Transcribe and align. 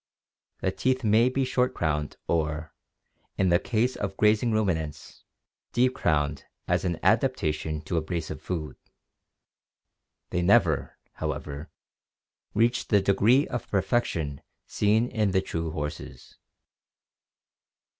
The 0.61 0.71
teeth 0.71 1.03
may 1.03 1.29
be 1.29 1.45
short 1.45 1.75
crowned 1.75 2.17
or, 2.27 2.73
in 3.37 3.49
the 3.49 3.59
case 3.59 3.95
of 3.95 4.17
grazing 4.17 4.51
ruminants, 4.51 5.25
deep 5.73 5.93
crowned 5.93 6.45
as 6.67 6.83
an 6.83 6.97
adapta 7.03 7.53
tion 7.53 7.81
to 7.81 7.97
abrasive 7.97 8.41
food; 8.41 8.77
they 10.31 10.41
never, 10.41 10.97
however, 11.13 11.69
reach 12.55 12.87
the 12.87 12.99
degree 12.99 13.45
of 13.47 13.67
perfection 13.69 14.41
seen 14.65 15.07
in 15.07 15.33
the 15.33 15.41
true 15.43 15.69
horses. 15.69 16.39